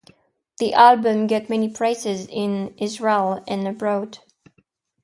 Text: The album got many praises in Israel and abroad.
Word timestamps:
The 0.57 0.73
album 0.73 1.27
got 1.27 1.47
many 1.47 1.69
praises 1.69 2.25
in 2.25 2.73
Israel 2.79 3.43
and 3.47 3.67
abroad. 3.67 4.17